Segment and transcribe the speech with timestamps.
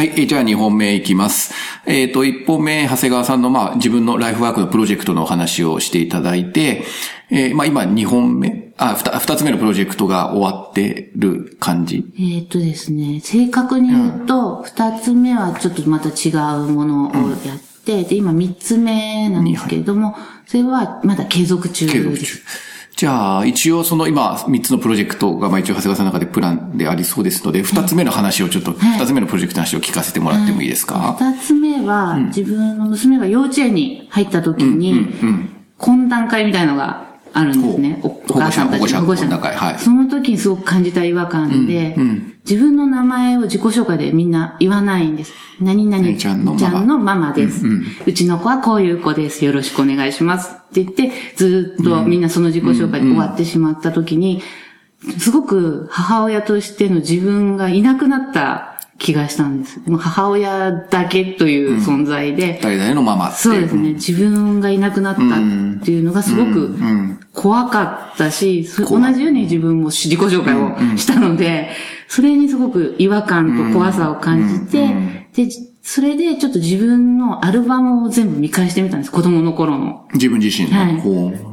[0.00, 0.14] はい。
[0.16, 1.52] えじゃあ2本目いきます。
[1.84, 6.84] えっ、と、1本目、長谷川さんの、まあ、自分のライフワークのプロジェクトのお話をしていただいて、
[7.28, 12.10] えーまあ、今2本目、あ、2, 2つ目のプロジェクトが終わってる感じ。
[12.16, 17.12] えーっとですね、正確に言うと、二つ目はちょっとまた違うものを
[17.46, 21.98] やって、で、今三つ目なんですけれども、それはまだ継続中です。
[21.98, 22.38] 継続中。
[23.00, 35.06] じゃあ、一応その今、3つのプロジェクトが、まあ一応長谷川さんの中でプランでありそうですので、2つ目の話をちょっと、2つ目のプロジェクトの話を聞かせてもらってもいいですか、二つ目は、自分の娘が幼稚園に入った時に、
[35.78, 38.00] 懇談会みたいのがあるんですね。
[38.02, 41.96] おお母さんたちの保護者保護者懇談会はいその時にすごく感じた違和感で、
[42.48, 45.32] 自分の名前を自己紹介でみんな言わないんです。
[45.60, 47.66] 何々ちゃんのママママです、
[48.06, 49.44] うちの子はこういう子です。
[49.44, 50.52] よろしくお願いします。
[50.52, 54.42] って言って、ずっとみんなその自己紹介で終わってしまった時に、
[55.18, 59.80] すごく母親としての自分がいなくなった気がしたんです。
[59.98, 63.38] 母親だけという存在で、誰々のママって。
[63.38, 65.24] そうですね、自分がいなくなったっ
[65.82, 66.76] ていうのがすごく
[67.34, 71.70] 怖かったし、そ同じように自分も自己紹介をしたので、
[72.08, 74.88] それにすごく違和感と怖さを感じて、
[75.34, 75.48] で、
[75.82, 80.06] それでちょっと自分のアルバムを全部見返してみたんです、子供の頃の。
[80.12, 80.78] 自分自身の。
[80.78, 80.88] は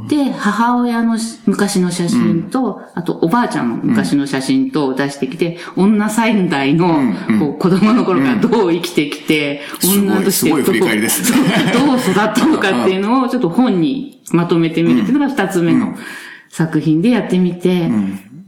[0.05, 0.09] い。
[0.09, 15.95] で、母親の昔の写真と、あとおばあちゃんの昔の写真と出してきて、女三代の、こう子供の頃からどう生きてきて、すごい女としてすごい振り返りですどう育ったのかっていうのをちょっと本にまとめてみるっていうのが二つ目の
[16.49, 17.89] 作品でやってみて、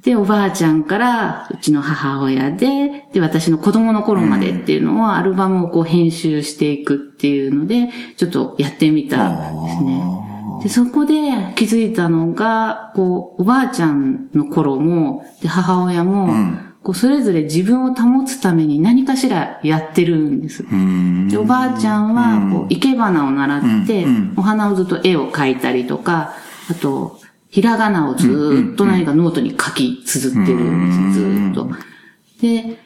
[0.09, 10.01] で、おばあちゃんから、うちの母親で、で、私の子供の頃までっていうのを、アルバムをこう編集していくっていうので、ちょっとやってみたんですね。
[10.63, 11.13] で、そこで
[11.55, 16.33] 気づいたのが、こう、おばあちゃんの頃も、で、母親も、
[16.81, 20.65] こう、それぞれ自分を保つために何かしらやってるんです。
[21.29, 26.33] で、おばあちゃんは、こう、生け花を習って、お花をずっと絵を描いたりとか、
[26.71, 27.18] あと、
[27.49, 31.69] ひらがなをずーっと何かノートに書き綴ってるんです、ずーっと。
[32.41, 32.77] で、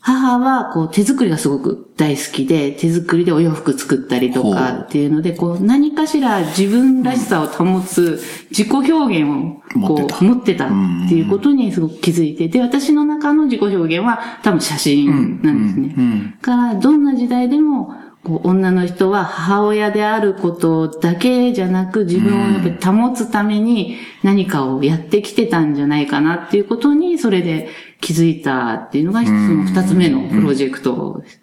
[0.00, 8.20] 母はこう手作りがすごく大好きで、手作りでお洋服作ったりとかっていうので、こう何かしら自分らしさを保つ
[8.50, 10.14] 自己表現を持ってた。
[10.14, 10.68] こう持ってたっ
[11.08, 16.34] ていうことにすごく気づいて、で、私の中の自己表現は多分写真なんですね。
[16.40, 27.68] だから、どんな時代でも、女の人は母親であることだけじゃなく自分をやっぱり保つために何かをやってきてたんじゃないかなっていうことにそれで
[28.00, 31.40] 気づいたっていうのがその二つ目のプロジェクトです。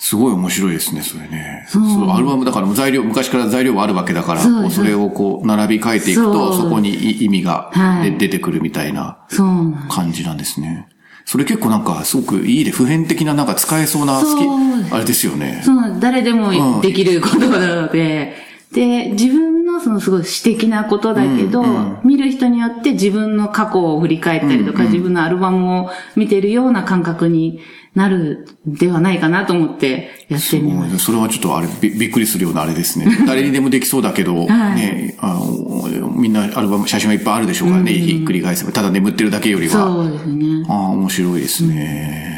[0.00, 1.66] すごい面白いですね、それね。
[1.68, 9.26] そのアルバムだから材料、昔から材料はあるわけだから、そそれをこう並び替えていくと、そこにい意味がはいで出てくるみたいな
[9.90, 10.86] 感じなんですね。
[11.28, 15.60] それ結構なんかすごくいいで、普遍的ななんか使えそうな好きあれですよね。
[15.62, 18.34] そう、誰でもできることなので、
[18.72, 21.62] で、自分のそのすごい私的なことだけど、
[22.02, 27.60] 見る人によって自分の過去を振り返ったりとか、自分のアルバムを見てるような感覚に
[27.98, 30.88] なるではないかなと思ってやってみま。
[31.00, 33.06] それはちょっとあれび、びっくりするようなあれですね。
[33.26, 38.70] 誰にでもできそうだけど、ね、あの、みんなアルバム、写真はいっぱいあるでしょうからね、ひっくり返せば。
[38.70, 39.72] ただ眠ってるだけよりは。
[39.72, 40.64] そうですね。
[40.68, 42.37] ああ、面白いですね。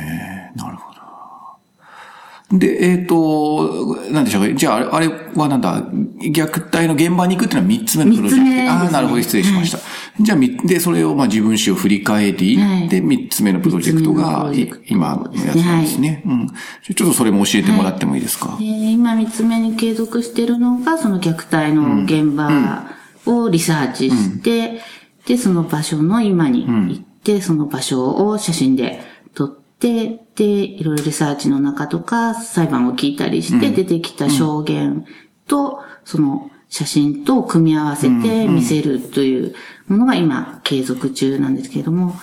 [2.52, 4.52] で、えっ、と、なんでしょうか。
[4.54, 8.50] じゃあ、あれあれはなんだ、虐待の現場に行くっていうのは三つ目のプロジェクト。
[8.50, 9.78] ねああ、なるほど、失礼しました。
[10.20, 14.50] じゃあ、みで、それをまあ自分史を振り返り、はいで、三つ目のプロジェクトが、
[14.86, 16.24] 今のやつなんですね。
[16.26, 16.46] うん。
[16.48, 16.56] じゃ
[16.90, 18.56] あちょっとそれも教えてもらってもいいですか？
[18.58, 22.88] で今三つ目に継続してるのが、その虐待の現場
[23.26, 24.80] をリサーチして、
[25.24, 29.02] で、その場所の今に行って、その場所を写真で
[29.34, 35.04] 撮って、で、いろいろリサーチの中とか、裁判を聞いたりして、出てきた証言
[35.46, 39.54] と、その写真と組み合わせて見せるという
[39.86, 42.14] ものが今継続中なんですけれども、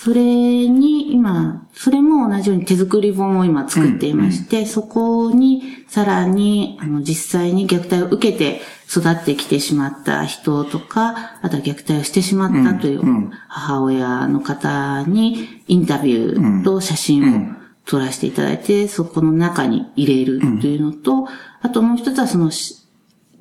[0.00, 13.02] それに今、それも同じように手作り本を今作っていまして、そこにさらに、あの、実際に虐待を受けて育ってきてしまった人とか、あとは虐待をしてしまったという
[13.48, 21.26] 母親の方にインタビューと写真を撮らせていただいて、そこの中に入れるというのと、
[21.60, 22.76] あともう一つはそのし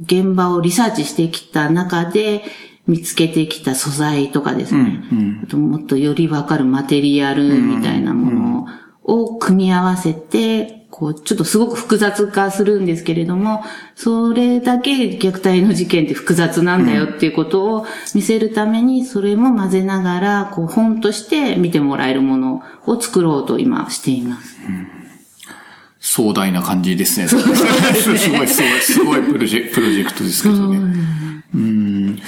[0.02, 2.44] 現場をリサーチしてきた中で
[2.88, 5.04] 見つけてきた素材とかですね。
[5.44, 8.68] あともっとよりわかるマテリアルみたいなもの
[9.04, 13.64] を組み合わせて、こう、ちょっとすごく複雑化するんですけれども、
[13.96, 17.86] それだけ虐待の事件って複雑なんだよっていうことを
[18.16, 24.58] 見せるために、それも混ぜながら、こう、本として見てもらえるものを作ろうと今しています。
[26.00, 27.28] 壮大な感じですね。
[27.30, 27.48] すごい、
[28.18, 30.80] すごい、すごいプロジェプロジェクトですけどね。
[31.54, 32.20] うん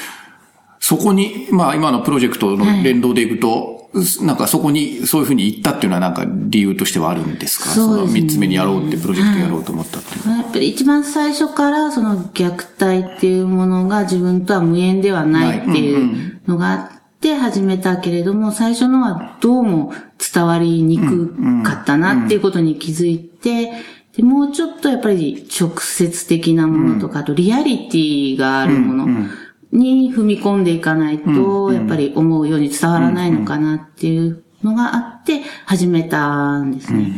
[0.90, 7.70] そこに、まあ今のプロジェクトの連動でいくと、はい、なんかそこにそういうふうに行ったっていうのはなんか理由としてはあるんですか？
[7.70, 12.50] そ、ね、の三つ目にやろうってプロジェクトやろうと思ったっていう、はい、やっぱり一番最初からその虐
[12.84, 23.72] 待っていうものが自分とは無縁ではないっていうのがあって始めたけれども、最初のはどうも伝わりにくかったなっていうことに気づいて、
[24.18, 29.30] でもうちょっとやっぱり直接的なものとか、あとリアリティがあるもの、
[29.72, 37.14] に踏み込んでいかないと、やっぱり思うように伝わらないのかなっていうのがあって始めたんですね。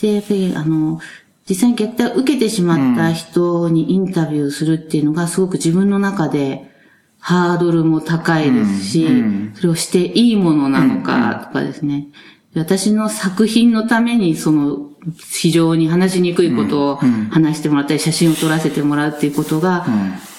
[0.00, 1.00] で、やっぱりあの、
[1.48, 6.70] 実際に虐待を受けてしまった人にインタビューするっていうのがすごく自分の中で
[7.18, 9.06] ハードルも高いですし、
[9.54, 12.08] それをしていいものなのかとかですね。
[12.54, 16.96] 私の作品のためにその非常に話しにくいことを
[17.30, 19.86] 話してもらったり、写真を撮らせてもらうっていうことが、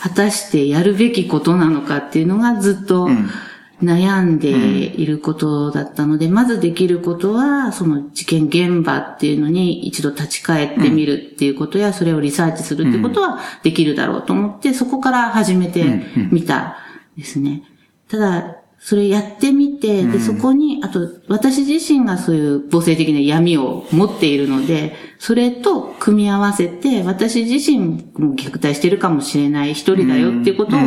[0.01, 3.09] 果たしてやるべきことなのかっていうのがずっと
[3.83, 15.83] 悩んでいることだったので、まずできることは、その事件現場っていうのに一度立ち返ってみるっていうことや、それをリサーチするってことはできるだろうと思って、そこから始めて
[16.31, 16.77] みた
[17.17, 17.63] ですね。
[18.07, 27.77] ただ、それやってみて、で、そこに、あと、私自身がそういう母性的な闇を持っているので、それと組み合わせて、私自身
[28.17, 30.79] も虐待してるかもしれない一人だよっていうことを、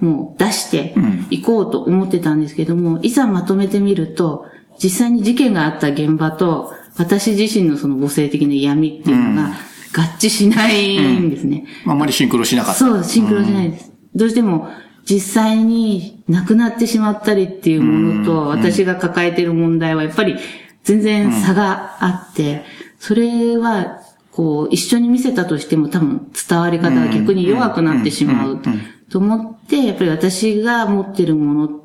[0.00, 0.94] もう出して
[1.28, 4.46] いこうと思ってたんですけども、いざまとめてみると、
[4.82, 9.48] 実際に事件があった現場と、私自身のその母性的な闇っていうのが
[9.94, 11.66] 合致しないんですね。
[11.86, 12.78] あんまりシンクロしなかった。
[12.78, 13.92] そう、シンクロしないです。
[14.14, 14.68] どうしても、
[15.04, 20.36] 実際に亡くなってしまったりっていうものと、私が抱えている問題はやっぱり
[20.84, 22.64] 全然差があって、
[22.98, 24.00] それは、
[24.30, 28.62] こう、一緒に見せたとしても多分伝わり方が逆に弱くなってしまう
[29.10, 31.82] と思って、やっぱり私が持ってるもの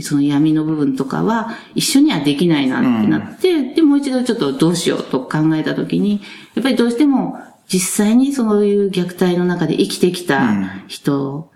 [0.00, 6.20] その闇の部分とかは一緒にはできないなってなって、で、もう一度ちょっとどうしようと考えたときに、
[6.54, 11.50] やっぱりどうしても実際にそういう虐待の中で生きてきた人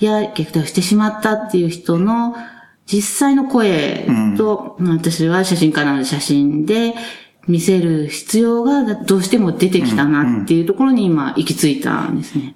[0.00, 2.34] や虐待をしてしまったっていう人の
[2.86, 4.06] 実際の声
[4.36, 6.94] と、うん、私は写真家なので写真で
[7.46, 12.54] 見せる必要がどうしても出てきたなっていうところに今行き着いたんですね。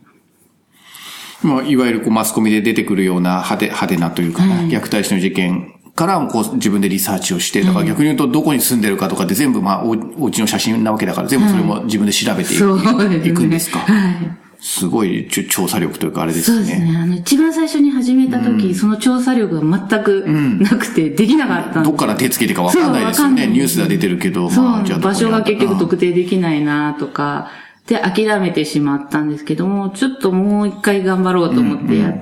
[1.42, 13.80] まあ、いわゆるこうマスコミで出てくるような派手、派手なというか、ね、虐待死の事件からこう自分でリサーチをして、だから逆に言うとどこに住んでるかとかって全部まあおお家の写真なわけだから全部それも自分で調べていく,、んですか？
[13.80, 16.56] はいすごい調査力というかあれですね。
[16.56, 16.98] そうですね。
[16.98, 23.46] あの、一番最初に始めた時、うん、その調査力が全くなくて、できなかったんどっから手つけてかわかんないですよね。
[23.46, 27.48] ニュースでは出てるけど、まあ、じゃあ場所が結局特定できないなとか、
[27.86, 32.14] で、諦めてしまったんですけども、ちょっともう一回頑張ろうと思ってやっ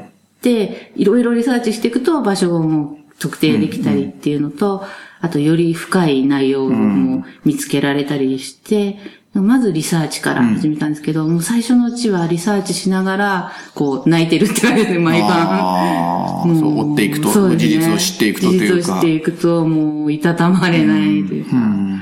[0.42, 4.86] て、いろいろリサーチしていくと場所も特定できたりっていうのと、うんうん、
[5.22, 8.98] あとより深い内容も見つけられたりして、
[9.34, 16.44] まずリサーチから始めたんですけど、うん、もう最初のうちはリサーチしながら、こう、泣いてるって感じで、毎晩。
[16.46, 18.66] もう、そう追っていくと、ね、事実を知っていくとというか。
[18.66, 21.56] 事実を知っていくと、もう、いたたまれないというか。
[21.56, 21.62] うん。
[21.62, 22.00] うん。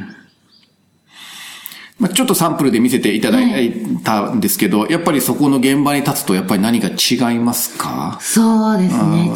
[1.99, 3.73] まあ、ちょっとサンプルで見せていただい
[4.03, 8.19] たんですけど、はい、やっぱりそこの現場に立つと、やっぱり何か違いますか？
[8.21, 9.31] そうですね、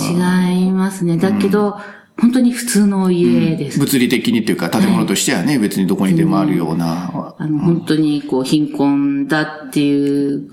[0.61, 1.17] 違いますね。
[1.17, 1.79] だけど、
[2.19, 7.35] 本当に普通の家です、うん、物理的にっていうか、建物としてはね、はい、別にどこにでもあるような。
[7.39, 10.51] あの、本当にこう、貧困だっていう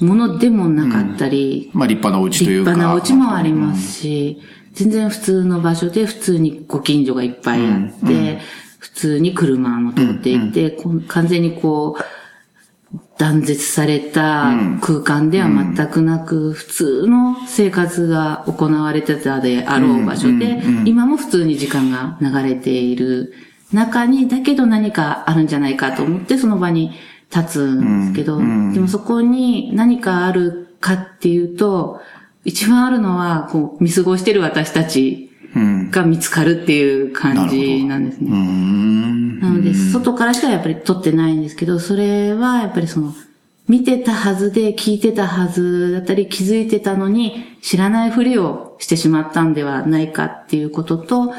[0.00, 1.70] ものでもなかったり。
[1.72, 2.70] うん、まあ、立派なお家というか。
[2.72, 4.40] 立派なお家もありますし、
[4.72, 8.40] 全然普通の場所で普通にご近所がいっぱいあって、
[8.80, 12.02] 普通に車も通っていて、完全にこう、
[13.16, 23.32] 断絶された空間では全くなく、普通の生活が行われてたであろう場所で、今も普通に時間が流れている
[23.72, 26.92] 中に、だけど何かあるんじゃないかと思ってその場に
[27.34, 32.00] 立つんですけど、でもそこに何かあるかっていうと、
[32.44, 38.30] 一番あるのは、こう、見過ごしてる私たちが見つかるっていう感じなんですね。
[39.40, 43.14] なので、外からしかやっぱり撮ってないんですけど、それはやっぱりその、
[43.68, 51.32] 見てたはずで聞いてたはずだったり気づいてたのに知らないふりをしてしまったんではないかっていうことと、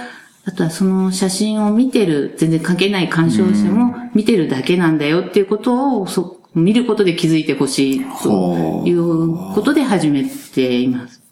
[0.48, 11.25] あとはその写真を見てる、全然関係ない鑑賞者も見てるだけなんだよっていうことを、そ見ることで気づいてほしいということで始めています。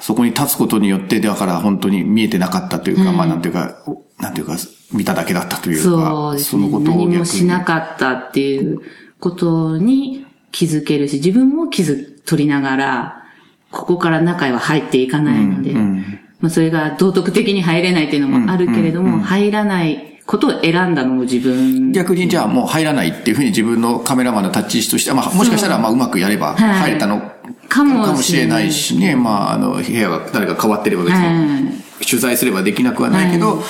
[0.00, 3.76] そこに立つことによって、だから本当に見えてなかったというか、まあなんていうか、
[4.18, 4.56] なんていうか、
[4.92, 6.68] 見ただけだったというか、そうですね。
[6.68, 8.80] のことを何もしなかったっていう
[9.18, 13.24] ことに気づけるし、自分も気づ、取りながら、
[13.70, 15.72] ここから中へは入っていかないので、
[16.40, 21.92] まあそれが道徳的に入れないっていうのもあるけれども、入らないことを選んだのも自分。
[21.92, 27.32] 逆にじゃあもう入らないっていうふうに自分のカメラマンの立ち位置としては、まあもしかしたらまあうまくやれば入れたの
[27.70, 28.70] かもしれない。
[28.72, 33.62] しね、まああの部屋が誰か変わってれば別に取材すればできなくはないけど、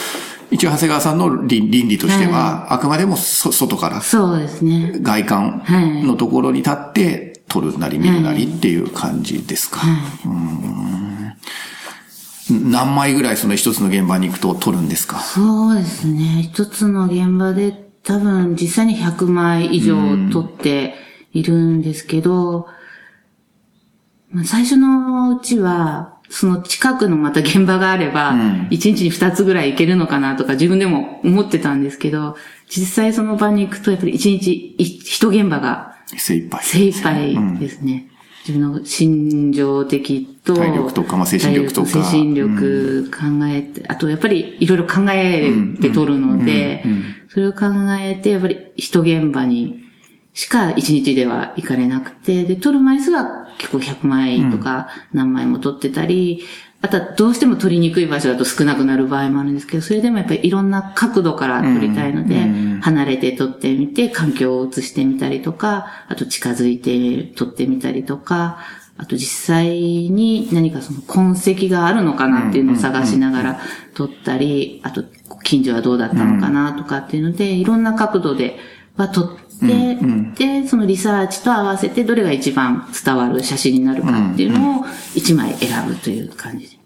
[0.50, 4.98] 一応長谷川さんの倫理としては、あくまでも外から、そうですね。
[5.00, 5.62] 外観
[6.04, 9.80] のところに立って撮るなり見るなりっていう感じですか。
[12.50, 15.20] 何枚ぐらいその一つの現場に行くと撮るんですか？
[15.20, 16.42] そうですね。
[16.42, 19.96] 一つの現場で多分実際に100枚以上
[20.32, 20.94] 撮って
[21.32, 22.66] いるんですけど、
[24.44, 28.34] 最初のうちは、その近くのまた現場があれば、
[28.70, 32.36] 一日に二つぐらい行けるのかなとか自分でも思ってたんですけど、
[32.68, 36.62] 実際その場に行くとやっぱり一日一現場が精一杯。
[36.62, 38.06] 精一杯ですね。
[38.46, 41.88] 自分の心情的と、体力とか、まあ、精神力とか。
[41.88, 46.84] 精神力考えて、あとやっぱりいろいろ考えて撮るので、
[47.28, 47.66] それを考
[48.00, 49.89] えて、やっぱり一現場に
[50.32, 56.44] しか一日では行かれなくて、で、撮る枚数は結構100枚とか何枚も撮ってたり、
[56.82, 68.60] あとはどうしても撮りにくい場所だと少なくなる場合もあるんですけど、それでもやっぱりいろんな角度から撮りたいので、離れて撮ってみて、環境を映してみたりとか、あと近づいて撮ってみたりとか、
[68.96, 73.60] あと実際に何かその痕跡があるのかなっていうのを探しながら
[73.94, 75.04] 撮ったり、あと
[75.42, 78.58] 近所はどうだったのかなとかっていうので、いろんな角度で
[78.96, 86.79] は撮って、で、そのリサーチと合わせてどれが一番伝わる写真になるかっていうのを一枚選ぶという感じで。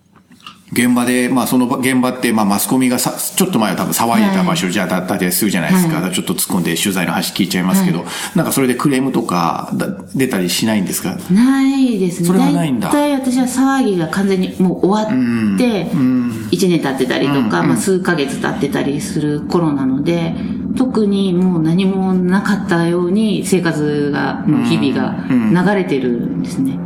[0.74, 6.00] 現場で、まあその現場って、まあマスコミがさ、ちょっと前は多分騒いでた場所じゃだったりするじゃないですか。
[6.00, 9.72] はい、ちょっと突っ込んで取材の話聞いちゃいますけど、はい、なんかそれでクレームとか
[10.14, 11.16] 出たりしないんですか？
[11.30, 12.26] ないですね。
[12.26, 12.88] それはないんだ。
[12.88, 20.34] 大体私は騒ぎが完全にもう終わって、1年経ってたりとか、まあ数ヶ月経ってたりする頃なので、
[20.76, 26.76] 特にもう何もなかったように生活が、日々が流れてるんですね。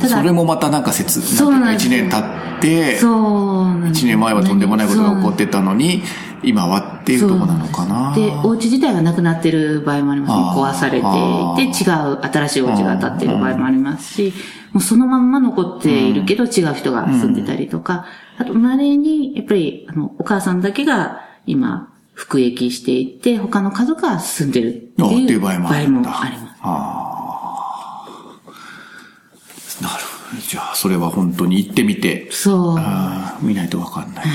[0.00, 1.86] ただ、それもまたなんか切、そうなんです。
[1.86, 3.12] 1年経って、そう
[3.84, 6.02] 1年前はとんでもないことが起こってたのに、
[6.42, 8.14] 今はっていうとこなのかな。
[8.14, 10.58] で、お家自体がなくなってる場合もあります。
[10.58, 10.62] ね。
[10.62, 14.32] 壊されていて、違う新しいお家が建ってる場合もありますし、
[14.72, 18.06] もうそのまんま残っているけど違う人が住んでたりとか、
[18.38, 26.08] あと、稀に、やっぱり、あの、お母さんだけが今、服役していて、他の家族が住んでるっていう場合もあります。
[26.62, 27.08] あ
[29.80, 30.08] なるほど。
[30.48, 32.30] じゃあ、それは本当に行ってみて。
[32.30, 33.46] そう。
[33.46, 34.26] 見ないとわかんない。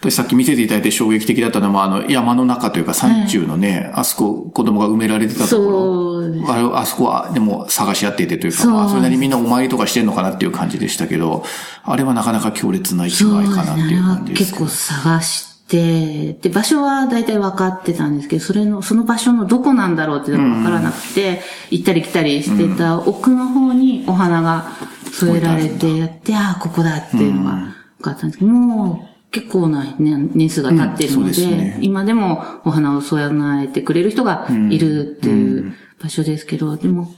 [0.00, 6.52] 私さっき見せていただいて衝撃的だったのは、あの、山の中というか山中のね、あそこ子供が埋められてたところ。
[6.52, 11.44] あれ、あそこはでも探し合っていてというか、まあ、それなりにみんなお参りとかしてんのかなっていう感じでしたけど、
[11.84, 24.66] あれはなかなか強烈な一枚かなっていう感じです、ね、結構探してで、で、場所は大体分かってたんですけど、それの、その場所のどこなんだろうっていうのが分からなくて、行ったり来たりしてた奥の方にお花が
[25.12, 27.52] 添えられてやって、ああ、ここだっていうのが
[27.98, 33.22] 分かったんですけど、もう結構な年数が経ってるので、ね、今でもお花を添
[33.64, 37.12] えてくれる人がいるっていう場所ですけど、でも、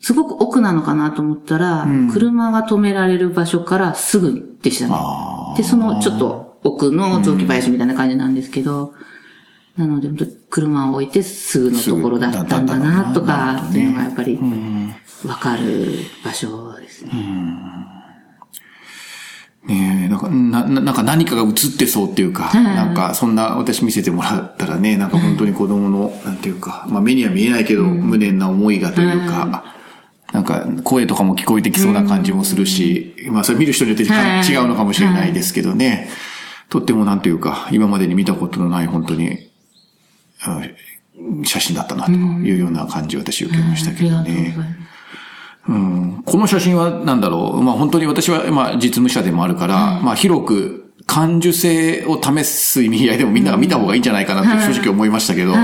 [0.00, 4.94] すごく奥なのかなと思ったら、車が止められる場所からすぐでしたね。
[5.56, 8.94] で、そのちょっと奥の雑木林みたいな感じなんですけど、
[9.76, 10.08] なので、
[10.50, 14.38] 車を置いてすぐのところだったんだな、とか、っていうのがやっぱり、
[15.24, 17.12] わかる場所ですね。
[19.66, 29.74] ねえ、なんか、な、なんか何かが映ってそうっていうか、なんか、そんな私見せてもらったらね、なんか本当に子供の、なんていうか、まあ目には見えないけど、無念な思いがというか、
[30.32, 36.08] なんか声とかも聞こえてきそうな感じもするし、まあそれ見る人によって違うのかもしれないですけどね。
[36.68, 39.48] とってもなんていうか、今までに見たことのない本当に、
[41.44, 44.56] 写真だったなというような感じを私受けましたけどね。
[45.68, 47.62] うん、この写真はなんだろう。
[47.62, 55.54] まあ本当に私は、まあ実務者でもあるから、まあ広く感受性を試す意味合いでもみんなが見た方がいいんじゃないかなって正直思いましたけど、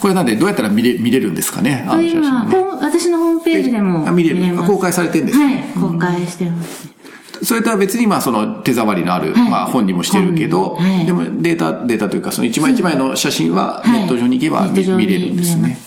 [0.00, 1.84] これなんでどうやったら見れ見れるんですかね？
[1.88, 4.56] あの写真、ね、私のホームページでも見れる。
[4.64, 6.93] 公開されてるんですか、はい、公開してます、
[7.42, 15.78] それとは別に、まあ、その手触りのある、まあ、本にもしてるけど、でもデータ、データというか、その一枚一枚の写真はネット上に行けば見,、れるんですね。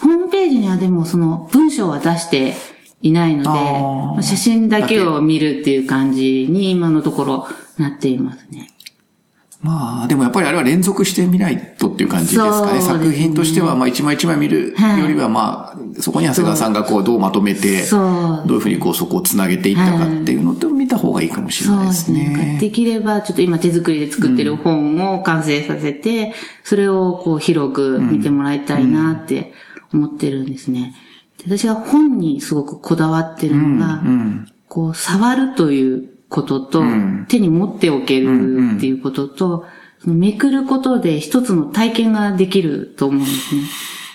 [0.00, 2.54] ホームページにはでも、その文章は出して
[3.02, 7.48] いないので、写真だけを見るっていう感じに今のところ
[7.78, 8.70] なっていますね。
[9.62, 12.74] まあ、でもやっぱりあれは連続してみないとっていう感じですかね。
[12.74, 22.36] ね作品としては、まあ一枚一枚見るよりは、まあ、そこに長谷川さんがこうどうまとめて、どういうふうにこうそこをつなげていったかっていうのと見た方がいいかもしれないですそうですね。
[22.36, 22.58] ね。
[22.60, 29.52] できれば、ちょっと今手作りで作ってる本を完成させて、それをこう広く見てもらいたいなって
[29.92, 30.94] 思ってるんですね。
[31.38, 34.02] で私が本にすごくこだわってるのが、
[34.68, 36.82] こう触るということと、
[37.28, 39.64] 手に持っておけるっていうことと、
[39.98, 43.62] そのめくることで一つの体験ができると思うんですね。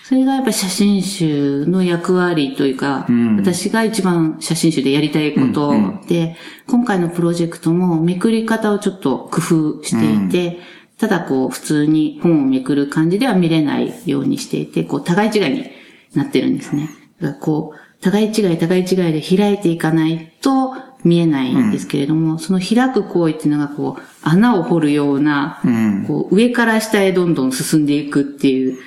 [0.03, 5.73] それがやっぱり写真集の役割というか、私が一番写真集でやりたいこと
[6.09, 6.35] で、
[6.67, 10.59] 今回のプロジェクトもめくり方をちょっと工夫していて、
[10.97, 15.71] ただこう普通に本をめくる感じでは見れないようにしていて、こう互い違いに
[16.13, 16.89] なってるんですね。
[17.21, 25.61] だからこう、互い違い互い違いで開いていかないと見えないんですけれども、その開く行為っていうのがこう、穴を掘るような、
[26.07, 28.77] こう上から下へどんどん進んでいくっていう、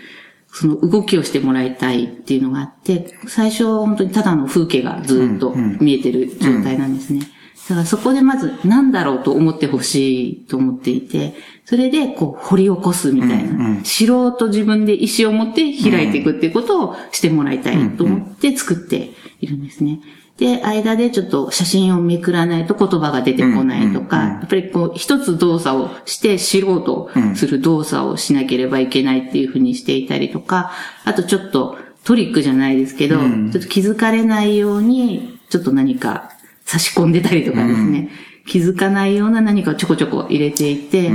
[0.52, 7.20] その動きをしてもらいたいっていうのがあって、最初は本当にただの風景がずっと見えてる状態なんですね。
[7.68, 20.00] だからそこでまず何だろうと思ってほしいと思っていて、それでこう掘り起こすみたいな、知ろうと自分で意思を持って開いていくっていうことをしてもらいたいと思って作っているんですね。
[20.38, 30.72] で、間でちょっと写真をめくらないと言葉が出てこないとか、やっぱりこう一つ動作をして知ろうとする動作をしなければいけないっていうふうにしていたりとか、
[31.04, 36.30] あとちょっとトリックじゃないですけど、ちょっと気づかれないように、ちょっと何か
[36.64, 38.10] 差し込んでたりとかですね、
[38.44, 41.10] 気づかないような何かをちょこちょこ入れていて、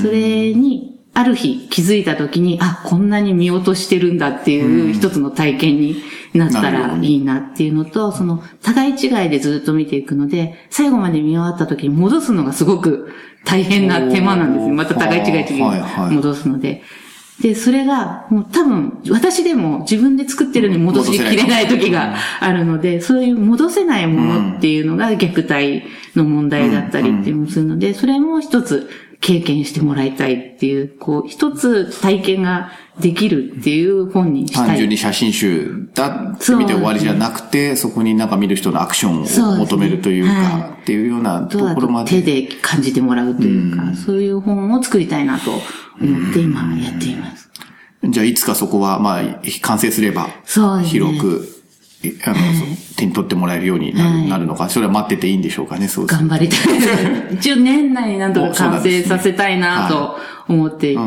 [0.00, 6.02] それにある日気づいた時に、あ、こんなに見落としてるんだっていう一つの体験に
[6.34, 13.12] なったらいいなっていうのと、その互い違いでずっと見ていくので、最後まで見終わった時に戻すのがすごく
[13.44, 14.72] 大変な手間なんですね。
[14.72, 16.14] また互い違い違いはいはい。
[16.14, 16.82] 戻すので。
[17.40, 25.82] で、それが、もう多分、私でも自分で作ってるのに戻しきれない時があるので、そういう戻せないものっていうのが虐待
[26.14, 28.88] の問題だったりっていうのをするので、それも一つ
[29.24, 34.66] 経験してもらいたいっていう、こう、一つ体験ができるっていう本にしたい。
[34.66, 42.20] 単純に写真集だって見て終わりじゃなくて、そこになんか見る人のアクションを求めるというそうねか、っていうようなところまで。
[42.20, 45.60] 手で感じてもらうというか、そういう本を作りたいなと思
[46.30, 47.50] って今やっています。
[48.06, 49.22] じゃあいつかそこは、まあ、
[49.62, 50.28] 完成すれば、
[50.84, 51.53] 広く、え
[52.24, 52.36] あの、
[52.96, 56.80] 手に取ってもらえるようになる,、なるのか、それは待ってていいんでしょうかね、そうです頑張りたい。
[56.80, 56.88] です。
[57.34, 60.16] 一応年内になんとか完成させたいなと
[60.48, 61.02] 思っていて。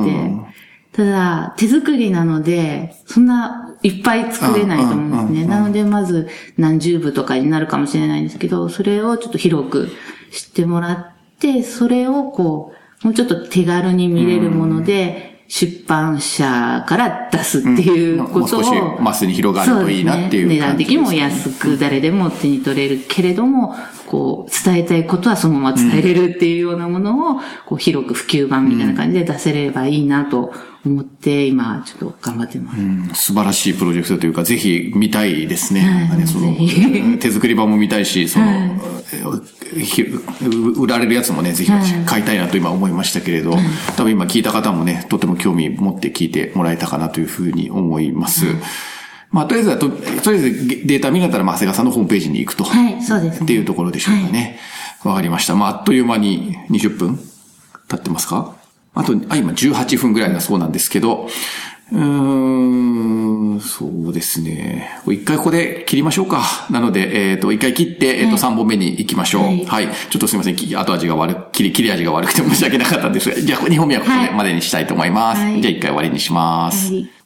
[0.93, 5.47] ただ、手作りなので、そんないっぱい作れないと思うんですね。
[5.47, 9.89] なので、まず何十部とかになるかもしれないんですけど、それをちょっと広く
[10.31, 11.07] 知ってもらっ
[11.39, 20.55] て、それをこう、もうちょっと手軽に見れるもので、出版社から出すっていうことを、もう少しマスに広がるといいなっていうそうね。
[20.55, 23.73] 値段的にも安く誰でも手に取れるけれども、
[24.07, 30.53] こう、伝えたいことはそのまま伝えれるっていうようなものを、こう、広く普及版みたいな感じで出せればいいなと
[30.87, 32.79] 思って、今、ちょっと頑張ってます。
[32.79, 36.09] うん素晴らしいプロジェクトというか、ぜひ見たいですね。
[36.25, 36.55] その
[37.19, 38.45] 手作り版も見たいし、その、
[39.83, 40.03] ひ
[40.77, 41.71] 売られるやつもね、ぜひ
[42.05, 43.57] 買いたいなと今思いましたけれど、
[43.95, 48.45] 多分今聞いた方もね、とても興味持って聞いてもらえたかなというふうに思います。
[49.31, 52.63] まあ、とりあえずはと、とりあえずデータ見なったら、まあ、長谷川さんのホームページに行くと。
[52.63, 54.57] はいそうですねっていうところでしょうかね。
[55.03, 55.55] わ、かりました。
[55.55, 57.19] まあ、あっという間に20分
[57.89, 58.55] 経ってますか？
[58.99, 61.29] あと、あ、今18分ぐらいだそうなんですけど、
[61.91, 64.99] うーん、そうですね。
[65.07, 66.43] 一回ここで切りましょうか。
[66.69, 69.43] なので、えっ、と、一回切って、えっ、と、3本目に行きましょう。
[69.43, 69.49] は。
[69.49, 70.55] はいいちょっとすみません。
[70.55, 75.41] き後味が悪く、切り、切り味が悪くて申し訳なかったんですが、じゃあ、2本目はここまでにしたいと思います。
[75.41, 76.93] はいじゃあ、一回終わりにします。
[76.93, 77.16] はい